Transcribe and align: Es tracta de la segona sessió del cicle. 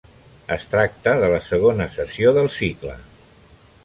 Es 0.53 0.63
tracta 0.69 1.13
de 1.23 1.29
la 1.33 1.41
segona 1.49 1.87
sessió 1.97 2.33
del 2.39 2.49
cicle. 2.57 2.95